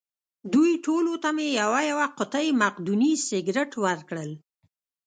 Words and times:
دوی 0.53 0.71
ټولو 0.85 1.13
ته 1.23 1.29
مې 1.35 1.47
یوه 1.61 1.81
یوه 1.91 2.05
قوطۍ 2.17 2.47
مقدوني 2.63 3.11
سګرېټ 3.27 3.71
ورکړل. 3.85 4.31